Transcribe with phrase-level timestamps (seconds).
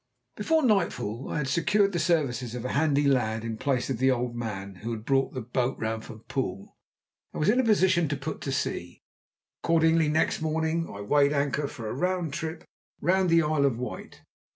[0.35, 4.09] Before nightfall I had secured the services of a handy lad in place of the
[4.09, 6.75] old man who had brought the boat round from Poole,
[7.31, 9.03] and was in a position to put to sea.
[9.63, 12.63] Accordingly next morning I weighed anchor for a trip
[12.99, 14.23] round the Isle of Wight.